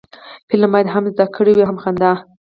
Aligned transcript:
فلم 0.49 0.71
باید 0.73 0.87
هم 0.93 1.03
زده 1.13 1.25
کړه 1.35 1.51
وي، 1.55 1.63
هم 1.69 1.77
خندا 1.83 2.11